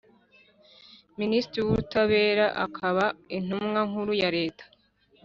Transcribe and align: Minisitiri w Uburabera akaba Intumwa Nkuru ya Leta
Minisitiri 1.19 1.59
w 1.61 1.65
Uburabera 1.69 2.45
akaba 2.65 3.05
Intumwa 3.37 3.79
Nkuru 3.89 4.11
ya 4.21 4.29
Leta 4.37 4.63